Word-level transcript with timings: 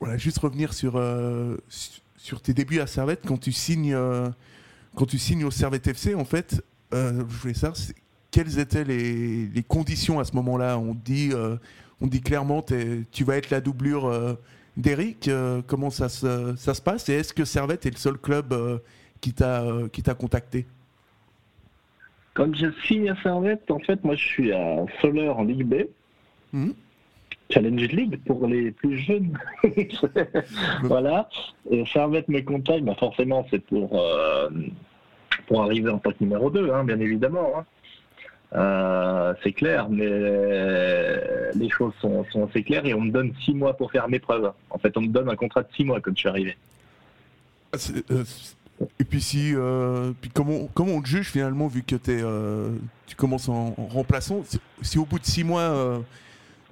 voilà, 0.00 0.16
juste 0.16 0.38
revenir 0.38 0.72
sur, 0.72 0.96
euh, 0.96 1.56
su- 1.68 2.00
sur 2.16 2.40
tes 2.40 2.54
débuts 2.54 2.80
à 2.80 2.86
Servette, 2.86 3.22
quand 3.26 3.38
tu 3.38 3.52
signes, 3.52 3.94
euh, 3.94 4.28
quand 4.94 5.06
tu 5.06 5.18
signes 5.18 5.44
au 5.44 5.50
Servette 5.50 5.86
FC, 5.86 6.14
en 6.14 6.24
fait, 6.24 6.62
euh, 6.94 7.18
je 7.28 7.36
voulais 7.36 7.54
savoir 7.54 7.78
quelles 8.30 8.58
étaient 8.58 8.84
les, 8.84 9.46
les 9.46 9.62
conditions 9.62 10.20
à 10.20 10.24
ce 10.24 10.34
moment-là? 10.36 10.78
On 10.78 10.94
dit, 10.94 11.30
euh, 11.32 11.56
on 12.00 12.06
dit 12.06 12.20
clairement, 12.20 12.62
tu 12.62 13.24
vas 13.24 13.36
être 13.36 13.50
la 13.50 13.60
doublure 13.60 14.06
euh, 14.06 14.34
d'Eric. 14.76 15.28
euh, 15.28 15.62
comment 15.66 15.90
ça 15.90 16.08
se, 16.08 16.54
ça 16.56 16.74
se 16.74 16.82
passe? 16.82 17.08
Et 17.08 17.14
est-ce 17.14 17.32
que 17.32 17.44
Servette 17.44 17.86
est 17.86 17.90
le 17.90 17.96
seul 17.96 18.18
club 18.18 18.52
euh, 18.52 18.78
qui 19.20 19.32
t'a 19.32 19.62
euh, 19.62 19.88
contacté? 20.18 20.66
Quand 22.34 22.54
je 22.54 22.66
signe 22.86 23.10
à 23.10 23.20
Servette, 23.22 23.68
en 23.70 23.80
fait, 23.80 24.04
moi, 24.04 24.14
je 24.14 24.24
suis 24.24 24.52
à 24.52 24.84
Soler 25.00 25.28
en 25.28 25.42
Ligue 25.44 25.64
B. 25.64 25.74
Mhm. 26.52 26.74
Challenge 27.50 27.88
League 27.88 28.20
pour 28.26 28.46
les 28.46 28.70
plus 28.72 28.98
jeunes. 28.98 29.38
voilà. 30.82 31.28
Et 31.70 31.84
Servette 31.86 32.28
me 32.28 32.40
contacte, 32.42 32.84
bah 32.84 32.94
forcément, 32.98 33.46
c'est 33.50 33.60
pour, 33.64 33.98
euh, 34.00 34.48
pour 35.46 35.62
arriver 35.62 35.90
en 35.90 35.98
tant 35.98 36.10
que 36.10 36.16
numéro 36.20 36.50
2, 36.50 36.70
hein, 36.72 36.84
bien 36.84 37.00
évidemment. 37.00 37.52
hein. 37.58 37.64
Euh, 38.54 39.34
c'est 39.42 39.52
clair, 39.52 39.88
mais 39.90 40.06
les 41.54 41.68
choses 41.68 41.92
sont, 42.00 42.24
sont 42.32 42.46
assez 42.48 42.62
claires 42.62 42.86
et 42.86 42.94
on 42.94 43.02
me 43.02 43.10
donne 43.10 43.32
six 43.44 43.52
mois 43.54 43.74
pour 43.76 43.90
faire 43.92 44.08
mes 44.08 44.18
preuves. 44.18 44.50
En 44.70 44.78
fait, 44.78 44.96
on 44.96 45.02
me 45.02 45.08
donne 45.08 45.28
un 45.28 45.36
contrat 45.36 45.62
de 45.62 45.68
six 45.76 45.84
mois 45.84 46.00
quand 46.00 46.12
je 46.14 46.20
suis 46.20 46.28
arrivé. 46.28 46.56
Ah, 47.74 47.76
euh, 48.10 48.24
Et 48.98 49.04
puis 49.04 49.20
si, 49.20 49.52
puis 50.22 50.30
comment, 50.32 50.66
comment 50.72 50.92
on 50.92 51.02
te 51.02 51.08
juge 51.08 51.28
finalement 51.30 51.66
vu 51.66 51.82
que 51.82 51.96
euh, 52.08 52.70
tu 53.06 53.16
commences 53.16 53.48
en, 53.50 53.74
en 53.76 53.86
remplaçant? 53.86 54.42
Si, 54.80 54.98
au 54.98 55.04
bout 55.04 55.18
de 55.18 55.26
six 55.26 55.44
mois 55.44 56.00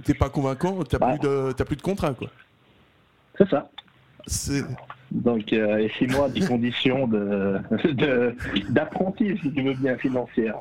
t'es 0.04 0.14
pas 0.14 0.28
convaincant, 0.30 0.82
t'as 0.84 0.98
Bah. 0.98 1.16
plus 1.16 1.28
de 1.28 1.52
t'as 1.52 1.64
plus 1.64 1.76
de 1.76 1.82
contrat 1.82 2.14
quoi. 2.14 2.28
C'est 3.38 3.48
ça. 3.48 3.70
C'est- 4.26 4.64
Donc, 5.10 5.52
euh, 5.52 5.78
et 5.78 5.90
six 5.98 6.06
mois 6.08 6.28
des 6.28 6.40
conditions 6.40 7.06
de, 7.06 7.58
de- 7.92 8.34
d'apprenti, 8.70 9.38
si 9.42 9.52
tu 9.52 9.62
veux 9.62 9.74
bien, 9.74 9.96
financière. 9.98 10.56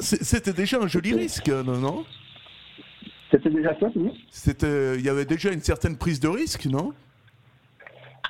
C'était 0.00 0.52
déjà 0.52 0.80
un 0.80 0.86
joli 0.88 1.14
risque, 1.14 1.48
non, 1.48 1.76
non? 1.78 2.04
C'était 3.30 3.50
déjà 3.50 3.78
ça, 3.78 3.86
oui 3.94 4.26
C'était, 4.30 4.96
il 4.96 5.04
y 5.04 5.08
avait 5.08 5.24
déjà 5.24 5.52
une 5.52 5.60
certaine 5.62 5.96
prise 5.96 6.18
de 6.18 6.26
risque, 6.28 6.66
non? 6.66 6.92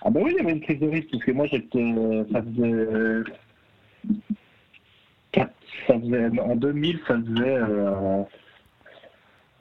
Ah 0.03 0.11
ben 0.11 0.20
oui, 0.22 0.33
il 0.34 0.37
y 0.37 0.41
avait 0.41 0.53
une 0.53 0.61
prise 0.61 0.78
de 0.81 0.89
risque, 0.89 1.09
parce 1.11 1.25
que 1.25 1.33
moi, 1.33 1.47
j'étais... 1.50 1.78
euh, 1.78 2.25
Ça 2.33 2.42
faisait... 2.42 2.72
euh, 2.72 3.25
ça 5.34 5.98
faisait 6.00 6.41
en 6.41 6.56
2000, 6.56 7.00
ça 7.06 7.17
faisait... 7.19 7.56
Euh, 7.56 8.22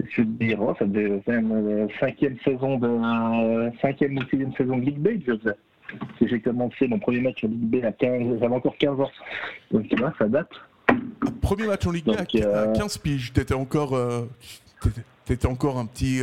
je 0.08 0.22
te 0.22 0.28
dire, 0.28 0.60
oh, 0.62 0.74
ça 0.80 0.86
faisait 0.86 1.22
quand 1.26 1.32
même 1.32 1.52
euh, 1.52 1.88
cinquième 2.00 2.38
saison 2.44 2.78
de... 2.78 2.88
euh, 2.88 3.70
cinquième 3.82 4.18
ou 4.18 4.22
sixième 4.30 4.54
saison 4.54 4.78
de 4.78 4.84
Ligue 4.86 5.00
B 5.00 5.24
que 5.26 5.34
je 5.34 5.38
faisais. 5.38 5.56
J'ai 6.22 6.40
commencé 6.40 6.88
mon 6.88 7.00
premier 7.00 7.22
match 7.22 7.44
en 7.44 7.48
Ligue 7.48 7.82
B 7.82 7.84
à 7.86 7.92
15... 7.92 8.40
J'avais 8.40 8.56
encore 8.56 8.78
15 8.78 9.00
ans. 9.00 9.10
Donc, 9.72 9.88
tu 9.88 9.96
vois, 9.96 10.14
ça 10.20 10.28
date. 10.28 10.50
Premier 11.42 11.68
match 11.68 11.86
en 11.88 11.92
Ligue 11.92 12.10
1 12.10 12.14
à, 12.14 12.16
Donc, 12.18 12.36
euh, 12.36 12.72
à 12.74 12.78
15 12.78 12.98
piges, 13.00 13.34
t'étais 13.34 13.54
encore, 13.56 13.96
euh, 13.96 14.28
t'étais- 15.26 15.48
encore 15.48 15.78
un 15.80 15.86
petit, 15.86 16.22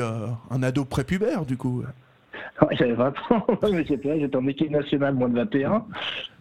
un 0.51 0.63
ado 0.63 0.85
prépubère 0.85 1.45
du 1.47 1.57
coup. 1.57 1.85
J'avais 2.73 2.95
20 2.95 3.15
ans, 3.31 3.47
mais 3.73 3.85
j'étais 3.85 4.21
j'étais 4.21 4.37
en 4.37 4.47
équipe 4.47 4.71
nationale 4.71 5.15
moins 5.15 5.29
de 5.29 5.35
21. 5.35 5.85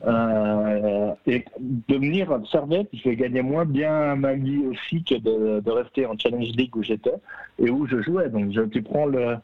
Euh, 0.05 1.11
et 1.25 1.43
de 1.59 1.95
venir 1.95 2.31
à 2.31 2.41
Servette, 2.51 2.87
je 2.93 3.09
vais 3.09 3.15
gagner 3.15 3.41
moins 3.41 3.65
bien 3.65 4.15
ma 4.15 4.33
vie 4.33 4.65
aussi 4.67 5.03
que 5.03 5.15
de, 5.15 5.59
de 5.59 5.71
rester 5.71 6.05
en 6.05 6.17
Challenge 6.17 6.51
League 6.55 6.75
où 6.75 6.83
j'étais 6.83 7.15
et 7.59 7.69
où 7.69 7.87
je 7.87 8.01
jouais. 8.01 8.29
Donc 8.29 8.51
je, 8.51 8.61
tu 8.61 8.81
prends 8.81 9.05
le, 9.05 9.37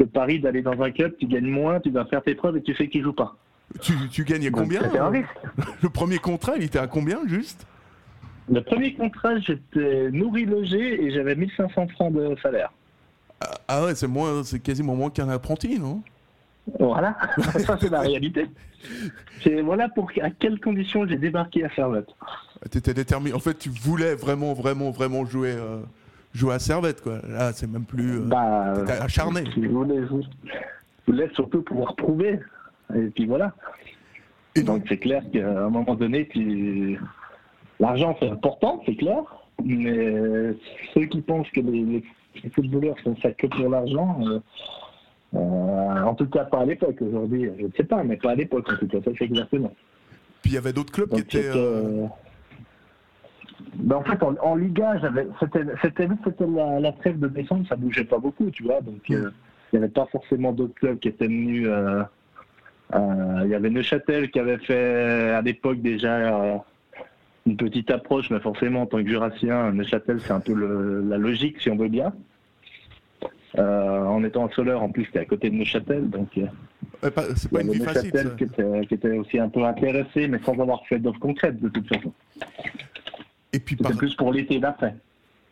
le 0.00 0.06
pari 0.06 0.40
d'aller 0.40 0.62
dans 0.62 0.80
un 0.82 0.90
club, 0.90 1.14
tu 1.18 1.26
gagnes 1.26 1.46
moins, 1.46 1.80
tu 1.80 1.90
vas 1.90 2.04
faire 2.04 2.22
tes 2.22 2.34
preuves 2.34 2.56
et 2.56 2.62
tu 2.62 2.74
sais 2.74 2.86
que 2.86 2.92
tu 2.92 3.02
joues 3.02 3.12
pas. 3.12 3.36
Tu, 3.80 3.94
tu 4.10 4.24
gagnais 4.24 4.50
Donc, 4.50 4.64
combien 4.64 4.82
euh. 4.82 5.22
Le 5.82 5.88
premier 5.88 6.18
contrat, 6.18 6.54
il 6.56 6.64
était 6.64 6.78
à 6.78 6.86
combien 6.86 7.20
juste? 7.26 7.66
Le 8.50 8.60
premier 8.60 8.92
contrat, 8.94 9.38
j'étais 9.38 10.10
nourri 10.10 10.44
logé 10.44 11.04
et 11.04 11.10
j'avais 11.12 11.36
1500 11.36 11.88
francs 11.88 12.12
de 12.12 12.36
salaire. 12.42 12.70
Ah, 13.42 13.50
Ah 13.68 13.84
ouais, 13.84 13.94
c'est 13.94 14.06
moins, 14.06 14.42
c'est 14.44 14.60
quasiment 14.60 14.94
moins 14.94 15.10
qu'un 15.10 15.28
apprenti, 15.28 15.78
non? 15.78 16.02
Voilà, 16.78 17.16
ça 17.58 17.76
c'est 17.80 17.90
la 17.90 18.00
réalité. 18.00 18.46
C'est 19.42 19.62
voilà 19.62 19.88
pour 19.88 20.10
à 20.22 20.30
quelles 20.30 20.60
conditions 20.60 21.06
j'ai 21.08 21.16
débarqué 21.16 21.64
à 21.64 21.70
Servette. 21.74 22.08
T'étais 22.70 22.94
déterminé. 22.94 23.34
En 23.34 23.40
fait, 23.40 23.58
tu 23.58 23.68
voulais 23.68 24.14
vraiment, 24.14 24.52
vraiment, 24.52 24.90
vraiment 24.92 25.24
jouer, 25.24 25.54
euh, 25.56 25.80
jouer 26.32 26.54
à 26.54 26.58
Servette, 26.60 27.00
quoi. 27.02 27.18
Là, 27.28 27.52
c'est 27.52 27.66
même 27.66 27.84
plus. 27.84 28.18
euh, 28.18 28.24
Bah, 28.26 28.74
acharné. 29.00 29.42
Je 29.56 29.66
voulais, 29.66 30.02
je 30.06 31.10
voulais 31.12 31.28
surtout 31.34 31.62
pouvoir 31.62 31.96
prouver. 31.96 32.38
Et 32.94 33.06
puis 33.08 33.26
voilà. 33.26 33.52
Et 34.54 34.62
donc 34.62 34.84
c'est 34.88 34.98
clair 34.98 35.22
qu'à 35.32 35.48
un 35.64 35.70
moment 35.70 35.94
donné, 35.94 36.28
tu... 36.28 37.00
l'argent 37.80 38.16
c'est 38.20 38.28
important, 38.30 38.82
c'est 38.86 38.94
clair. 38.96 39.22
Mais 39.64 40.54
ceux 40.94 41.06
qui 41.06 41.20
pensent 41.20 41.50
que 41.50 41.60
les, 41.60 42.02
footballeurs 42.54 42.98
font 43.00 43.16
ça 43.22 43.30
que 43.32 43.46
pour 43.46 43.68
l'argent, 43.68 44.18
euh, 44.22 44.38
euh, 45.34 46.02
en 46.02 46.14
tout 46.14 46.26
cas 46.26 46.44
pas 46.44 46.60
à 46.60 46.64
l'époque. 46.64 46.96
Aujourd'hui, 47.00 47.50
je 47.58 47.66
ne 47.66 47.72
sais 47.76 47.84
pas, 47.84 48.02
mais 48.04 48.16
pas 48.16 48.32
à 48.32 48.34
l'époque 48.34 48.68
en 48.72 48.76
tout 48.76 48.88
cas. 48.88 48.98
Ça 49.04 49.10
c'est 49.18 49.24
exactement. 49.24 49.72
Puis 50.42 50.52
il 50.52 50.54
y 50.54 50.58
avait 50.58 50.72
d'autres 50.72 50.92
clubs 50.92 51.10
qui 51.10 51.20
étaient. 51.20 51.48
euh, 51.48 52.04
euh, 52.04 52.06
ben, 53.74 53.96
en 53.96 54.02
fait, 54.02 54.22
en, 54.22 54.34
en 54.42 54.54
Liga, 54.56 55.00
c'était, 55.40 55.64
la, 55.64 56.80
la 56.80 56.92
trêve 56.92 57.18
de 57.18 57.28
décembre, 57.28 57.66
ça 57.68 57.76
bougeait 57.76 58.04
pas 58.04 58.18
beaucoup, 58.18 58.50
tu 58.50 58.64
vois. 58.64 58.80
Donc, 58.80 59.00
euh, 59.10 59.30
il 59.72 59.78
n'y 59.78 59.84
avait 59.84 59.92
pas 59.92 60.06
forcément 60.10 60.52
d'autres 60.52 60.74
clubs 60.74 60.98
qui 60.98 61.08
étaient 61.08 61.26
venus. 61.26 61.66
euh, 61.68 62.02
euh, 62.94 63.40
Il 63.44 63.50
y 63.50 63.54
avait 63.54 63.70
Neuchâtel 63.70 64.30
qui 64.30 64.38
avait 64.38 64.58
fait 64.58 65.30
à 65.30 65.40
l'époque 65.42 65.80
déjà 65.80 66.12
euh, 66.14 66.56
une 67.46 67.56
petite 67.56 67.90
approche, 67.90 68.30
mais 68.30 68.40
forcément, 68.40 68.82
en 68.82 68.86
tant 68.86 69.02
que 69.02 69.08
Jurassien, 69.08 69.72
Neuchâtel, 69.72 70.20
c'est 70.20 70.32
un 70.32 70.40
peu 70.40 70.54
le- 70.54 71.02
la 71.08 71.18
logique, 71.18 71.60
si 71.60 71.70
on 71.70 71.76
veut 71.76 71.88
bien. 71.88 72.12
Euh, 73.58 74.00
en 74.04 74.24
étant 74.24 74.46
à 74.46 74.50
Soleure, 74.52 74.82
en 74.82 74.88
plus, 74.90 75.04
c'était 75.06 75.18
à 75.18 75.24
côté 75.24 75.50
de 75.50 75.54
Neuchâtel, 75.56 76.08
donc. 76.08 76.28
euh, 76.38 77.10
pas- 77.10 77.24
c'est 77.36 77.50
pas 77.50 77.60
une 77.62 77.72
vie 77.72 77.80
facile. 77.80 78.10
Neuchâtel 78.14 78.28
ça. 78.28 78.34
qui 78.36 78.44
était, 78.44 78.86
qui 78.86 78.94
était 78.94 79.18
aussi 79.18 79.38
un 79.38 79.48
peu 79.48 79.64
intéressé, 79.64 80.28
mais 80.28 80.38
sans 80.44 80.58
avoir 80.60 80.86
fait 80.86 80.98
d'offres 80.98 81.18
concrètes 81.18 81.60
de 81.60 81.68
toute 81.68 81.86
façon. 81.88 82.12
Et 83.52 83.58
puis 83.58 83.76
par... 83.76 83.92
Plus 83.96 84.14
pour 84.14 84.32
l'été 84.32 84.58
d'après. 84.58 84.94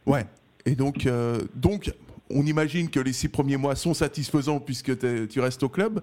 Ouais. 0.06 0.24
Et 0.64 0.74
donc, 0.76 1.04
euh, 1.06 1.40
donc, 1.56 1.92
on 2.30 2.46
imagine 2.46 2.88
que 2.88 3.00
les 3.00 3.12
six 3.12 3.28
premiers 3.28 3.56
mois 3.58 3.74
sont 3.74 3.92
satisfaisants 3.94 4.60
puisque 4.60 4.92
tu 5.28 5.40
restes 5.40 5.62
au 5.62 5.68
club. 5.68 6.00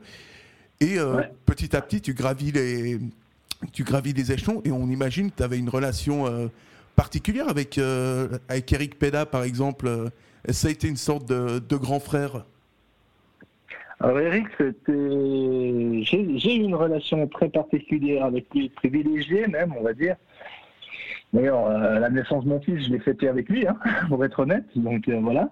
Et 0.79 0.99
euh, 0.99 1.15
Ouais. 1.15 1.31
petit 1.47 1.75
à 1.75 1.81
petit, 1.81 2.01
tu 2.01 2.13
gravis 2.13 2.51
les, 2.51 2.99
tu 3.71 3.83
gravis 3.83 4.13
les 4.13 4.31
échelons. 4.31 4.61
Et 4.65 4.71
on 4.71 4.87
imagine 4.87 5.31
que 5.31 5.37
tu 5.37 5.43
avais 5.43 5.57
une 5.57 5.69
relation 5.69 6.27
euh, 6.27 6.47
particulière 6.97 7.47
avec, 7.47 7.77
euh, 7.77 8.27
avec 8.49 8.73
Eric 8.73 8.99
Peda, 8.99 9.25
par 9.25 9.43
exemple. 9.43 9.87
Euh, 9.87 10.09
Ça 10.49 10.67
a 10.67 10.71
été 10.71 10.89
une 10.89 10.97
sorte 10.97 11.29
de, 11.29 11.77
grand 11.77 12.01
frère. 12.01 12.45
Alors 13.99 14.19
Eric, 14.19 14.47
j'ai 14.59 16.55
eu 16.55 16.63
une 16.63 16.75
relation 16.75 17.27
très 17.27 17.49
particulière 17.49 18.25
avec 18.25 18.45
lui, 18.53 18.69
privilégiée 18.69 19.47
même, 19.47 19.73
on 19.77 19.83
va 19.83 19.93
dire. 19.93 20.15
D'ailleurs, 21.33 21.65
euh, 21.65 21.99
la 21.99 22.09
naissance 22.09 22.43
de 22.45 22.49
mon 22.49 22.61
fils, 22.61 22.85
je 22.85 22.91
l'ai 22.91 22.99
fêtée 22.99 23.27
avec 23.27 23.49
lui, 23.49 23.67
hein, 23.67 23.77
pour 24.07 24.23
être 24.23 24.39
honnête. 24.39 24.65
Donc 24.75 25.09
voilà. 25.09 25.49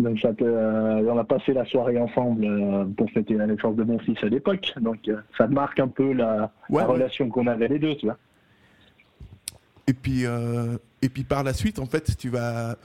Donc 0.00 0.18
ça 0.20 0.32
peut, 0.32 0.44
euh, 0.46 1.02
on 1.12 1.18
a 1.18 1.24
passé 1.24 1.52
la 1.52 1.64
soirée 1.66 1.98
ensemble 1.98 2.44
euh, 2.44 2.84
pour 2.96 3.10
fêter 3.10 3.34
la 3.34 3.46
naissance 3.46 3.76
de 3.76 3.84
mon 3.84 3.98
fils 3.98 4.16
à 4.22 4.26
l'époque. 4.26 4.72
Donc 4.80 5.06
euh, 5.08 5.16
ça 5.36 5.46
marque 5.46 5.78
un 5.78 5.88
peu 5.88 6.12
la, 6.12 6.50
Ouais, 6.70 6.80
la 6.80 6.86
ouais. 6.88 6.94
relation 6.94 7.28
qu'on 7.28 7.46
avait 7.46 7.68
les 7.68 7.78
deux, 7.78 7.94
tu 7.96 8.06
vois. 8.06 8.16
Et 9.86 9.92
puis, 9.92 10.22
et 11.02 11.08
puis 11.08 11.24
par 11.24 11.42
la 11.42 11.52
suite, 11.52 11.80
en 11.80 11.86
fait, 11.86 12.16
tu 12.16 12.28
vas. 12.28 12.76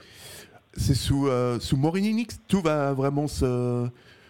C'est 0.72 0.94
sous, 0.96 1.28
sous 1.60 1.76
Morini 1.76 2.26
que 2.26 2.34
tout 2.48 2.60
va 2.60 2.92
vraiment 2.92 3.28
se 3.28 3.86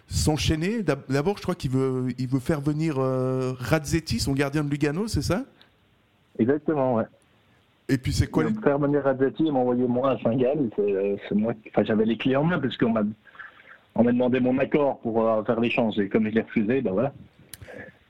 s'enchaîner. 0.07 0.83
D'ab- 0.83 1.01
D'abord, 1.09 1.37
je 1.37 1.41
crois 1.41 1.55
qu'il 1.55 1.71
veut, 1.71 2.09
il 2.19 2.27
veut 2.27 2.39
faire 2.39 2.61
venir 2.61 2.97
Radzetti, 2.97 4.19
son 4.19 4.33
gardien 4.33 4.63
de 4.63 4.69
Lugano, 4.69 5.07
c'est 5.07 5.23
ça? 5.23 5.43
Exactement, 6.37 6.95
ouais. 6.95 7.05
Et 7.89 7.97
puis 7.97 8.11
c'est 8.13 8.27
quoi 8.27 8.43
le- 8.43 8.53
faire 8.61 8.77
venir 8.79 9.03
Radzetti 9.03 9.47
et 9.47 9.51
m'envoyer 9.51 9.87
moi 9.87 10.11
à 10.11 10.19
Saint-Gall. 10.21 10.69
C'est 10.75 11.15
c'est 11.29 11.35
moi. 11.35 11.53
Enfin, 11.69 11.83
j'avais 11.85 12.05
les 12.05 12.17
clés 12.17 12.35
en 12.35 12.43
main 12.43 12.59
parce 12.59 12.75
qu'on 12.77 12.89
m'a 12.91 13.03
on 13.95 14.03
m'a 14.03 14.11
demandé 14.11 14.39
mon 14.39 14.57
accord 14.59 14.99
pour 14.99 15.27
euh, 15.27 15.43
faire 15.43 15.59
l'échange 15.59 15.97
et 15.99 16.09
comme 16.09 16.25
je 16.25 16.35
l'ai 16.35 16.41
refusé, 16.41 16.81
ben 16.81 16.91
voilà. 16.91 17.13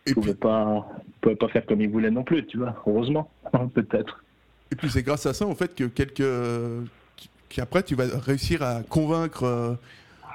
et 0.05 0.09
Je 0.09 0.13
puis, 0.13 0.13
pouvais 0.15 0.33
pas, 0.33 0.85
je 1.05 1.11
pouvais 1.21 1.35
pas 1.35 1.47
faire 1.49 1.65
comme 1.65 1.79
il 1.81 1.89
voulait 1.89 2.11
non 2.11 2.23
plus, 2.23 2.45
tu 2.45 2.57
vois. 2.57 2.75
Heureusement, 2.87 3.29
peut-être. 3.73 4.23
et 4.71 4.75
puis 4.75 4.89
c'est 4.89 5.03
grâce 5.03 5.25
à 5.25 5.33
ça, 5.33 5.45
en 5.45 5.55
fait, 5.55 5.73
que 5.75 5.85
quelques. 5.85 6.23
qu'après, 7.49 7.83
tu 7.83 7.95
vas 7.95 8.05
réussir 8.19 8.63
à 8.63 8.81
convaincre 8.89 9.43
euh, 9.43 9.75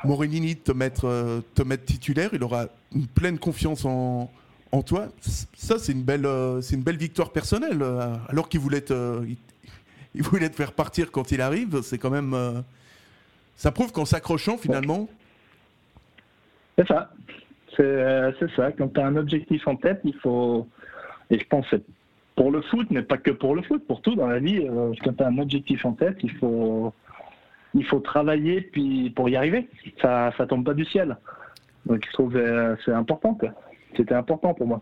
Morini 0.05 0.55
de 0.55 0.61
te 0.61 0.73
mettre, 0.73 1.05
euh, 1.07 1.41
te 1.55 1.63
mettre 1.63 1.85
titulaire. 1.85 2.31
Il 2.33 2.43
aura 2.45 2.67
une 2.95 3.07
pleine 3.07 3.39
confiance 3.39 3.85
en, 3.85 4.31
en 4.73 4.83
toi. 4.83 5.09
Ça, 5.55 5.79
c'est 5.79 5.93
une, 5.93 6.03
belle, 6.03 6.27
euh, 6.27 6.61
c'est 6.63 6.75
une 6.75 6.83
belle 6.83 6.97
victoire 6.97 7.31
personnelle. 7.31 7.83
euh, 7.83 8.17
alors 8.29 8.49
qu'il 8.49 8.61
voulait, 8.61 8.81
te, 8.81 9.23
il, 10.15 10.23
voulait 10.23 10.49
te 10.49 10.57
faire 10.57 10.73
partir 10.73 11.13
quand 11.13 11.31
il 11.31 11.41
arrive, 11.41 11.83
c'est 11.83 11.99
quand 11.99 12.11
même. 12.11 12.35
euh, 12.35 12.61
ça 13.57 13.71
prouve 13.71 13.93
qu'en 13.93 14.07
s'accrochant, 14.07 14.57
finalement. 14.57 15.09
C'est 16.77 16.89
ça. 16.89 17.11
C'est 17.77 18.57
ça. 18.57 18.73
Quand 18.73 18.89
tu 18.89 19.01
as 19.01 19.07
un 19.07 19.17
objectif 19.17 19.67
en 19.69 19.77
tête, 19.77 20.01
il 20.05 20.15
faut. 20.17 20.67
Et 21.31 21.39
je 21.39 21.47
pense 21.47 21.65
c'est 21.71 21.83
pour 22.35 22.51
le 22.51 22.63
foot, 22.63 22.87
mais 22.91 23.03
pas 23.03 23.19
que 23.19 23.31
pour 23.31 23.55
le 23.55 23.63
foot, 23.63 23.87
pour 23.87 24.01
tout 24.01 24.15
dans 24.15 24.27
la 24.27 24.39
vie. 24.39 24.67
quand 25.05 25.13
tu 25.13 25.23
as 25.23 25.29
un 25.29 25.39
objectif 25.39 25.85
en 25.85 25.93
tête, 25.93 26.17
il 26.23 26.33
faut, 26.33 26.93
il 27.75 27.85
faut 27.85 28.01
travailler 28.01 28.63
puis 28.63 29.11
pour 29.11 29.29
y 29.29 29.37
arriver. 29.37 29.69
Ça 30.01 30.33
ça 30.37 30.47
tombe 30.47 30.65
pas 30.65 30.75
du 30.75 30.85
ciel. 30.85 31.17
Donc 31.87 32.05
je 32.07 32.13
trouve 32.13 32.33
que 32.33 32.77
c'est 32.85 32.93
important. 32.93 33.39
C'était 33.97 34.15
important 34.15 34.55
pour 34.55 34.67
moi. 34.67 34.81